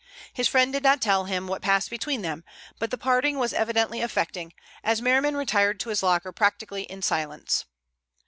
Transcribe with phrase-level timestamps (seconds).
[0.33, 2.43] His friend did not tell him what passed between them,
[2.79, 4.51] but the parting was evidently affecting,
[4.83, 7.65] as Merriman retired to his locker practically in silence.